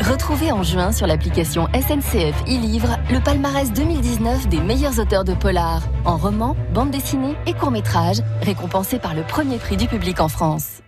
Retrouvez 0.01 0.53
en 0.53 0.63
juin 0.63 0.93
sur 0.93 1.07
l'application 1.07 1.67
SNCF 1.75 2.43
e-Livre 2.45 2.97
le 3.11 3.21
palmarès 3.21 3.73
2019 3.73 4.49
des 4.49 4.61
meilleurs 4.61 4.99
auteurs 5.01 5.25
de 5.25 5.35
polar, 5.35 5.83
en 6.05 6.17
roman, 6.17 6.57
bande 6.73 6.91
dessinée 6.91 7.35
et 7.47 7.55
court-métrage, 7.55 8.23
récompensés 8.43 8.99
par 8.99 9.15
le 9.15 9.23
premier 9.23 9.59
prix 9.59 9.77
du 9.77 9.87
public 9.87 10.21
en 10.21 10.29
France. 10.29 10.83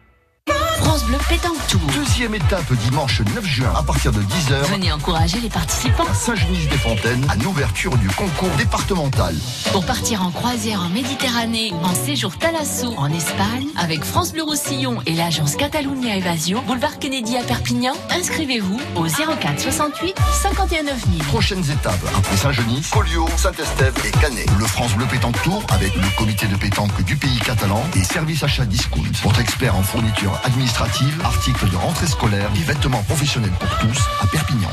France 0.88 1.04
Bleu 1.04 1.18
Pétanque 1.28 1.66
Tour. 1.66 1.82
Deuxième 1.94 2.34
étape 2.34 2.72
dimanche 2.72 3.20
9 3.20 3.44
juin 3.44 3.70
à 3.76 3.82
partir 3.82 4.10
de 4.10 4.20
10h 4.22 4.72
Venez 4.72 4.90
encourager 4.90 5.38
les 5.38 5.50
participants 5.50 6.06
à 6.10 6.14
Saint-Genis-des-Fontaines 6.14 7.26
à 7.28 7.36
l'ouverture 7.36 7.94
du 7.98 8.08
concours 8.08 8.48
départemental. 8.56 9.34
pour 9.72 9.84
partir 9.84 10.22
en 10.22 10.30
croisière 10.30 10.80
en 10.80 10.88
Méditerranée, 10.88 11.74
en 11.82 11.94
séjour 11.94 12.38
Thalasso 12.38 12.94
en 12.96 13.12
Espagne, 13.12 13.66
avec 13.76 14.02
France 14.02 14.32
Bleu 14.32 14.44
Roussillon 14.44 15.02
et 15.04 15.12
l'agence 15.12 15.56
Catalunya 15.56 16.16
Evasio, 16.16 16.62
boulevard 16.62 16.98
Kennedy 16.98 17.36
à 17.36 17.42
Perpignan. 17.42 17.92
Inscrivez-vous 18.08 18.80
au 18.96 19.04
04 19.04 19.60
68 19.60 20.14
51 20.40 20.84
9000. 20.84 21.22
Prochaines 21.24 21.70
étapes 21.70 22.00
après 22.16 22.38
Saint-Genis, 22.38 22.88
Collioure, 22.90 23.28
Saint-Estève 23.36 23.94
et 24.06 24.10
Canet. 24.22 24.46
Le 24.58 24.64
France 24.64 24.94
Bleu 24.94 25.04
Pétanque 25.04 25.40
Tour 25.42 25.62
avec 25.68 25.94
le 25.94 26.16
comité 26.16 26.46
de 26.46 26.56
pétanque 26.56 27.02
du 27.02 27.14
pays 27.14 27.38
catalan 27.40 27.82
et 27.94 28.02
service 28.04 28.42
achat 28.42 28.64
discount. 28.64 29.02
Votre 29.22 29.40
expert 29.40 29.76
en 29.76 29.82
fourniture 29.82 30.32
administrative, 30.44 30.77
articles 30.80 31.68
de 31.70 31.76
rentrée 31.76 32.06
scolaire 32.06 32.50
et 32.54 32.62
vêtements 32.62 33.02
professionnels 33.04 33.52
pour 33.58 33.68
tous 33.78 33.98
à 34.22 34.26
Perpignan. 34.26 34.68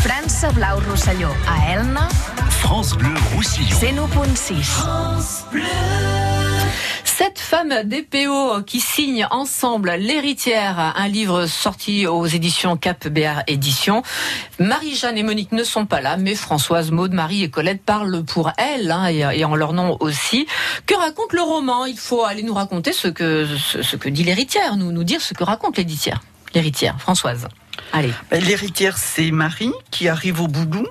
França 0.00 0.52
Blau 0.52 0.80
Rosselló, 0.88 1.28
a 1.48 1.72
Elna, 1.72 2.08
France 2.48 2.96
Bleu 2.96 3.12
Roussillon. 3.34 3.76
101.6. 3.78 6.33
Sept 7.16 7.38
femmes 7.38 7.84
DPO 7.84 8.62
qui 8.66 8.80
signent 8.80 9.28
ensemble 9.30 9.92
L'héritière, 9.92 10.94
un 10.96 11.06
livre 11.06 11.46
sorti 11.46 12.08
aux 12.08 12.26
éditions 12.26 12.76
Cap 12.76 13.06
BR 13.06 13.42
Éditions. 13.46 14.02
Marie-Jeanne 14.58 15.16
et 15.16 15.22
Monique 15.22 15.52
ne 15.52 15.62
sont 15.62 15.86
pas 15.86 16.00
là, 16.00 16.16
mais 16.16 16.34
Françoise, 16.34 16.90
Maude, 16.90 17.12
Marie 17.12 17.44
et 17.44 17.50
Colette 17.50 17.84
parlent 17.84 18.24
pour 18.24 18.50
elles 18.58 18.90
hein, 18.90 19.06
et, 19.06 19.44
en 19.44 19.54
leur 19.54 19.74
nom 19.74 19.96
aussi. 20.00 20.48
Que 20.86 20.96
raconte 20.96 21.32
le 21.32 21.42
roman? 21.42 21.84
Il 21.84 21.98
faut 21.98 22.24
aller 22.24 22.42
nous 22.42 22.54
raconter 22.54 22.92
ce 22.92 23.06
que, 23.06 23.46
ce, 23.46 23.82
ce 23.82 23.94
que 23.94 24.08
dit 24.08 24.24
l'héritière, 24.24 24.76
nous, 24.76 24.90
nous 24.90 25.04
dire 25.04 25.20
ce 25.20 25.34
que 25.34 25.44
raconte 25.44 25.76
l'héritière. 25.76 26.20
L'héritière, 26.52 27.00
Françoise. 27.00 27.46
Allez. 27.92 28.12
Ben, 28.30 28.42
L'héritière, 28.42 28.96
c'est 28.98 29.30
Marie 29.30 29.72
qui 29.90 30.08
arrive 30.08 30.40
au 30.40 30.48
boulot. 30.48 30.88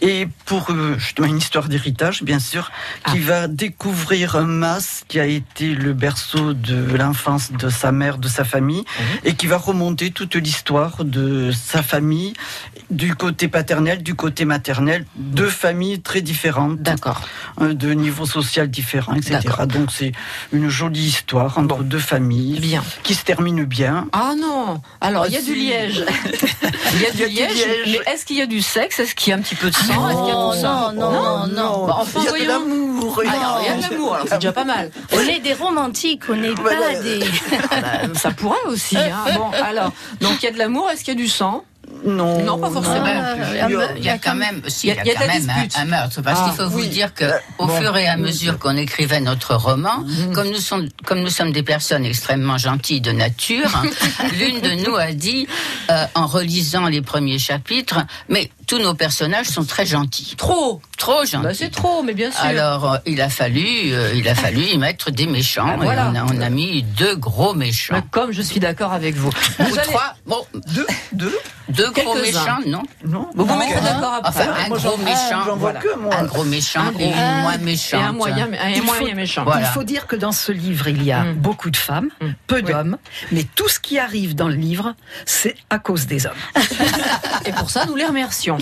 Et 0.00 0.28
pour 0.44 0.70
euh, 0.70 0.98
justement 0.98 1.26
une 1.26 1.38
histoire 1.38 1.68
d'héritage, 1.68 2.22
bien 2.22 2.38
sûr, 2.38 2.70
qui 3.10 3.18
va 3.18 3.48
découvrir 3.48 4.36
un 4.36 4.44
mas 4.44 5.04
qui 5.08 5.18
a 5.18 5.26
été 5.26 5.74
le 5.74 5.92
berceau 5.92 6.52
de 6.52 6.96
l'enfance 6.96 7.52
de 7.52 7.68
sa 7.68 7.92
mère, 7.92 8.18
de 8.18 8.28
sa 8.28 8.44
famille, 8.44 8.84
et 9.24 9.34
qui 9.34 9.46
va 9.46 9.56
remonter 9.56 10.10
toute 10.10 10.34
l'histoire 10.34 11.04
de 11.04 11.50
sa 11.52 11.82
famille, 11.82 12.34
du 12.90 13.14
côté 13.14 13.48
paternel, 13.48 14.02
du 14.02 14.14
côté 14.14 14.44
maternel, 14.44 15.04
deux 15.16 15.48
familles 15.48 16.00
très 16.00 16.20
différentes, 16.20 16.80
D'accord. 16.82 17.22
Euh, 17.60 17.74
de 17.74 17.92
niveau 17.92 18.26
social 18.26 18.68
différents, 18.68 19.14
etc. 19.14 19.40
Donc 19.66 19.90
c'est 19.90 20.12
une 20.52 20.68
jolie 20.68 21.06
histoire 21.06 21.58
entre 21.58 21.82
deux 21.82 21.98
familles 21.98 22.60
Bien. 22.60 22.82
qui 23.02 23.14
se 23.14 23.24
termine 23.24 23.64
bien. 23.64 24.08
Ah 24.12 24.34
non 24.38 24.80
Alors, 25.00 25.26
il 25.26 25.32
y 25.32 25.36
a 25.36 25.40
Ah, 25.40 25.42
du 25.42 25.54
liège. 25.54 26.04
Il 26.94 27.02
y 27.02 27.06
a 27.06 27.10
du 27.12 27.26
liège, 27.26 27.66
mais 27.86 28.12
est-ce 28.12 28.24
qu'il 28.24 28.36
y 28.36 28.42
a 28.42 28.46
du 28.46 28.60
sexe 28.62 29.00
Est-ce 29.00 29.14
qu'il 29.14 29.30
y 29.30 29.32
a 29.34 29.36
un 29.36 29.40
petit 29.40 29.54
peu 29.54 29.70
de 29.70 29.74
sang 29.74 29.94
Non, 29.94 30.52
non, 30.54 30.92
non, 30.94 31.46
non. 31.46 31.86
Bah, 31.86 31.96
enfin, 32.00 32.20
il 32.20 32.24
y 32.24 32.28
a 32.28 32.44
de 32.44 32.48
l'amour. 32.48 33.22
Ah, 33.26 33.58
il 33.62 33.66
y 33.66 33.68
a 33.70 33.76
de 33.76 33.82
l'amour, 33.92 34.14
alors 34.14 34.26
c'est 34.28 34.36
déjà 34.36 34.52
pas 34.52 34.64
mal. 34.64 34.90
On 35.12 35.20
est 35.20 35.40
des 35.40 35.52
romantiques, 35.54 36.22
on 36.28 36.36
n'est 36.36 36.54
pas 36.54 36.94
des. 37.02 37.20
Ah 37.70 37.80
bah, 37.80 38.14
ça 38.14 38.30
pourrait 38.30 38.56
aussi. 38.66 38.96
Hein. 38.96 39.24
Bon, 39.36 39.50
alors, 39.62 39.92
donc 40.20 40.42
il 40.42 40.44
y 40.44 40.48
a 40.48 40.52
de 40.52 40.58
l'amour, 40.58 40.90
est-ce 40.90 41.04
qu'il 41.04 41.14
y 41.14 41.16
a 41.16 41.20
du 41.20 41.28
sang 41.28 41.64
Non, 42.04 42.42
Non, 42.44 42.58
pas 42.58 42.70
forcément. 42.70 43.04
Il 43.98 44.04
y 44.04 44.08
a, 44.08 44.18
quand 44.18 44.34
même, 44.34 44.62
si, 44.68 44.88
il 44.88 44.94
y 44.94 45.10
a- 45.10 45.14
quand 45.14 45.26
même 45.26 45.50
un, 45.76 45.84
meurtre, 45.86 46.20
parce 46.22 46.40
Ah, 46.42 46.48
qu'il 46.48 46.56
faut 46.64 46.68
vous 46.70 46.84
dire 46.86 47.12
que, 47.14 47.24
Euh, 47.24 47.38
au 47.58 47.66
bon. 47.66 47.80
fur 47.80 47.96
et 47.96 48.06
à 48.06 48.16
mesure 48.16 48.58
qu'on 48.58 48.76
écrivait 48.76 49.20
notre 49.20 49.54
roman, 49.54 49.98
Mhm. 50.00 50.32
comme 50.32 50.48
nous 50.48 50.58
sommes, 50.60 50.88
comme 51.04 51.20
nous 51.20 51.30
sommes 51.30 51.52
des 51.52 51.62
personnes 51.62 52.04
extrêmement 52.04 52.58
gentilles 52.58 53.00
de 53.00 53.12
nature, 53.12 53.70
l'une 54.38 54.60
de 54.60 54.86
nous 54.88 54.96
a 54.96 55.12
dit, 55.12 55.46
euh, 55.90 56.04
en 56.14 56.26
relisant 56.26 56.86
les 56.86 57.02
premiers 57.02 57.38
chapitres, 57.38 58.00
mais 58.28 58.50
tous 58.66 58.78
nos 58.78 58.94
personnages 58.94 59.46
sont 59.46 59.64
très 59.64 59.86
gentils, 59.86 60.34
Trop 60.36 60.80
trop 60.98 61.24
gentils. 61.24 61.44
bah, 61.44 61.54
C'est 61.54 61.70
trop, 61.70 62.02
mais 62.02 62.14
bien 62.14 62.30
sûr. 62.30 62.40
Alors, 62.42 62.92
euh, 62.94 62.98
il 63.06 63.20
a 63.20 63.28
fallu, 63.28 63.64
euh, 63.92 64.12
il 64.14 64.28
a 64.28 64.34
fallu 64.34 64.62
y 64.62 64.78
mettre 64.78 65.10
des 65.10 65.26
méchants. 65.26 65.76
Voilà. 65.78 66.06
et 66.06 66.08
on, 66.10 66.14
a, 66.16 66.24
on 66.34 66.40
a 66.40 66.50
mis 66.50 66.82
deux 66.82 67.16
gros 67.16 67.54
méchants. 67.54 68.00
Comme 68.10 68.32
je 68.32 68.42
suis 68.42 68.60
d'accord 68.60 68.92
avec 68.92 69.14
vous. 69.14 69.28
Ou 69.58 69.62
allez- 69.62 69.72
trois, 69.82 70.14
bon, 70.26 70.44
deux, 70.74 70.86
deux, 71.12 71.36
deux 71.68 71.90
gros 71.90 72.14
méchants, 72.14 72.58
non 72.66 72.82
non. 73.04 73.28
Vous 73.34 73.44
vous 73.44 73.56
mettrez 73.56 73.80
d'accord 73.80 74.14
après. 74.22 74.28
Enfin, 74.48 74.54
un 74.64 74.68
gros 74.68 74.96
méchant. 74.98 75.56
Voilà. 75.56 75.80
que 75.80 75.96
moi. 75.98 76.14
Un 76.16 76.24
gros 76.24 76.44
méchant 76.44 76.80
Un 76.80 76.98
et 76.98 77.04
une 77.08 77.40
moins 77.42 77.54
Et 77.54 77.58
méchante. 77.58 78.02
un 78.02 78.12
moyen, 78.12 78.48
un 78.60 78.68
Il 78.70 78.82
moyen 78.82 79.10
faut- 79.10 79.14
méchant. 79.16 79.44
Voilà. 79.44 79.60
Il 79.60 79.66
faut 79.66 79.82
dire 79.84 80.06
que 80.06 80.16
dans 80.16 80.32
ce 80.32 80.52
livre, 80.52 80.88
il 80.88 81.02
y 81.02 81.12
a 81.12 81.24
Mm. 81.24 81.34
beaucoup 81.34 81.70
de 81.70 81.76
femmes, 81.76 82.08
Mm. 82.20 82.26
peu 82.46 82.56
Oui. 82.56 82.62
d'hommes, 82.62 82.96
mais 83.32 83.44
tout 83.54 83.68
ce 83.68 83.80
qui 83.80 83.98
arrive 83.98 84.34
dans 84.34 84.48
le 84.48 84.54
livre, 84.54 84.94
c'est 85.24 85.54
à 85.70 85.78
cause 85.78 86.06
des 86.06 86.26
hommes. 86.26 86.32
Et 87.46 87.52
pour 87.52 87.70
ça, 87.70 87.86
nous 87.86 87.96
les 87.96 88.04
remercions. 88.04 88.58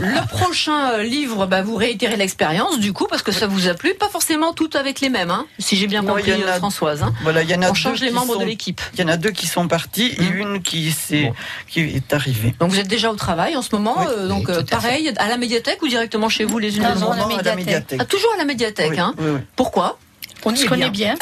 Le 0.00 0.26
prochain 0.28 0.92
euh, 0.92 1.02
livre, 1.02 1.46
bah, 1.46 1.62
vous 1.62 1.76
réitérez 1.76 2.16
l'expérience, 2.16 2.78
du 2.80 2.92
coup, 2.92 3.06
parce 3.08 3.22
que 3.22 3.32
ça 3.32 3.46
vous 3.46 3.68
a 3.68 3.74
plu. 3.74 3.94
Pas 3.94 4.08
forcément 4.08 4.52
toutes 4.52 4.76
avec 4.76 5.00
les 5.00 5.08
mêmes, 5.08 5.30
hein, 5.30 5.46
si 5.58 5.76
j'ai 5.76 5.86
bien 5.86 6.02
Non, 6.02 6.14
compris, 6.14 6.32
il 6.32 6.40
y 6.40 6.44
en 6.44 6.48
a- 6.48 6.52
euh, 6.52 6.58
Françoise. 6.58 7.02
hein. 7.02 7.12
Voilà, 7.22 7.42
il 7.42 7.50
y 7.50 7.54
en 7.54 7.62
a 7.62 7.70
On 7.70 7.74
change 7.74 8.00
les 8.00 8.10
membres 8.10 8.34
sont- 8.34 8.40
de 8.40 8.44
l'équipe. 8.44 8.80
Il 8.94 9.00
y 9.00 9.04
en 9.04 9.08
a 9.08 9.16
deux 9.16 9.30
qui 9.30 9.46
sont 9.46 9.68
partis 9.68 10.14
et 10.18 10.24
une 10.34 10.60
qui, 10.62 10.90
s'est- 10.92 11.24
Bon. 11.24 11.34
qui 11.68 11.80
est 11.80 12.12
arrivée. 12.12 12.35
Donc 12.58 12.70
vous 12.70 12.78
êtes 12.78 12.88
déjà 12.88 13.10
au 13.10 13.16
travail 13.16 13.56
en 13.56 13.62
ce 13.62 13.74
moment, 13.74 13.96
Oui. 13.98 14.06
euh, 14.10 14.28
donc 14.28 14.46
Oui, 14.48 14.54
euh, 14.54 14.60
à 14.60 14.64
pareil, 14.64 15.12
à 15.16 15.28
la 15.28 15.36
médiathèque 15.36 15.82
ou 15.82 15.88
directement 15.88 16.28
chez 16.28 16.44
vous 16.44 16.58
les 16.58 16.76
unes 16.76 16.86
les 16.94 17.02
autres 17.02 17.42
la 17.44 17.56
médiathèque. 17.56 17.98
Ah, 18.00 18.04
Toujours 18.04 18.32
à 18.34 18.38
la 18.38 18.44
médiathèque, 18.44 18.90
Oui, 18.92 18.98
hein 19.00 19.14
oui, 19.18 19.26
oui. 19.34 19.40
Pourquoi? 19.56 19.98
On 20.44 20.54
se 20.54 20.66
connaît 20.66 20.90
bien. 20.90 21.16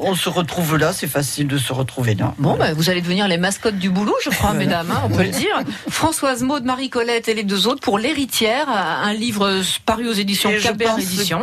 On, 0.00 0.14
se, 0.14 0.28
retrouve 0.30 0.78
là, 0.78 0.94
c'est 0.94 1.06
facile 1.06 1.46
de 1.46 1.58
se 1.58 1.74
retrouver 1.74 2.14
là. 2.14 2.34
Bon, 2.38 2.56
bah, 2.56 2.72
vous 2.72 2.88
allez 2.88 3.02
devenir 3.02 3.28
les 3.28 3.36
mascottes 3.36 3.76
du 3.78 3.90
boulot, 3.90 4.16
je 4.24 4.30
crois, 4.30 4.54
mesdames, 4.54 4.90
hein, 4.90 5.02
on 5.04 5.10
peut 5.10 5.24
le 5.24 5.28
dire. 5.28 5.60
Françoise 5.90 6.42
Maud, 6.42 6.64
Marie-Colette 6.64 7.28
et 7.28 7.34
les 7.34 7.42
deux 7.42 7.66
autres 7.66 7.82
pour 7.82 7.98
L'héritière, 7.98 8.68
un 8.70 9.12
livre 9.12 9.60
paru 9.84 10.08
aux 10.08 10.12
éditions 10.14 10.50
Cabert 10.62 10.94
pense 10.94 11.04
Éditions. 11.04 11.42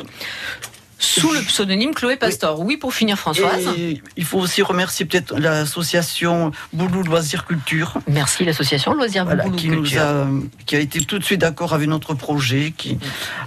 Sous 0.99 1.31
le 1.31 1.41
pseudonyme 1.41 1.93
Chloé 1.93 2.15
Pastor. 2.15 2.59
Oui, 2.59 2.77
pour 2.77 2.93
finir, 2.93 3.17
Françoise. 3.19 3.65
Et 3.77 4.01
il 4.17 4.25
faut 4.25 4.39
aussi 4.39 4.61
remercier 4.63 5.05
peut-être 5.05 5.37
l'association 5.37 6.51
Boulou 6.73 7.03
Loisirs 7.03 7.45
Culture. 7.45 7.93
Merci, 8.07 8.45
l'association 8.45 8.93
Loisirs 8.93 9.25
Voilà, 9.25 9.43
Boulou 9.43 9.55
qui, 9.55 9.69
nous 9.69 9.81
Culture. 9.83 10.01
a, 10.01 10.25
qui 10.65 10.75
a 10.75 10.79
été 10.79 10.99
tout 11.01 11.19
de 11.19 11.23
suite 11.23 11.41
d'accord 11.41 11.73
avec 11.73 11.87
notre 11.87 12.13
projet, 12.15 12.73
qui 12.75 12.97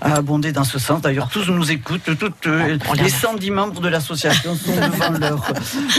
a 0.00 0.14
abondé 0.14 0.52
dans 0.52 0.64
ce 0.64 0.78
sens. 0.78 1.00
D'ailleurs, 1.02 1.28
tous 1.28 1.49
nous 1.49 1.71
écoutent, 1.73 2.16
toutes 2.19 2.47
euh, 2.47 2.66
les 2.66 2.73
les 2.78 2.85
remercie. 2.88 3.11
110 3.11 3.50
membres 3.50 3.80
de 3.80 3.88
l'association 3.88 4.54
sont 4.57 4.71
devant 4.76 5.11
leur, 5.19 5.52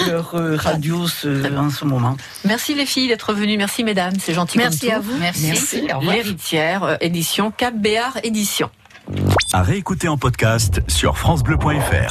leur 0.08 0.36
euh, 0.36 0.56
radio 0.56 1.08
ce- 1.08 1.54
en 1.58 1.70
ce 1.70 1.84
moment. 1.86 2.16
Merci 2.46 2.74
les 2.76 2.86
filles 2.86 3.08
d'être 3.10 3.34
venues. 3.34 3.58
Merci 3.58 3.84
mesdames, 3.84 4.14
c'est 4.20 4.34
gentil 4.34 4.58
comme 4.58 4.64
Merci 4.68 4.88
tout. 4.88 4.94
à 4.94 5.00
vous. 5.00 5.18
Merci. 5.20 5.48
Merci. 5.48 5.88
L'héritière, 6.02 6.84
euh, 6.84 6.96
édition 7.02 7.52
Cap 7.52 7.76
Béard 7.76 8.18
Édition. 8.24 8.70
À 9.54 9.62
réécouter 9.62 10.08
en 10.08 10.18
podcast 10.18 10.82
sur 10.88 11.18
FranceBleu.fr. 11.18 12.10